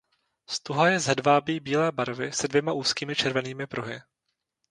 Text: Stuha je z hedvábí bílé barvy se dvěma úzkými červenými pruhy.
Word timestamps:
Stuha 0.47 0.89
je 0.89 0.99
z 0.99 1.07
hedvábí 1.07 1.59
bílé 1.59 1.91
barvy 1.91 2.31
se 2.31 2.47
dvěma 2.47 2.73
úzkými 2.73 3.15
červenými 3.15 3.67
pruhy. 3.67 4.01